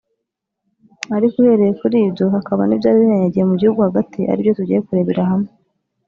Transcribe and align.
ariko 1.15 1.35
uhereye 1.41 1.71
kuri 1.81 1.97
ibyo 2.07 2.25
hakaba 2.35 2.61
n’ibyari 2.65 2.97
binyanyagiye 3.01 3.43
mu 3.49 3.55
gihugu 3.61 3.79
hagati 3.87 4.19
ari 4.31 4.41
byo 4.43 4.53
tugiye 4.57 4.79
kurebera 4.85 5.23
hamwe 5.31 5.51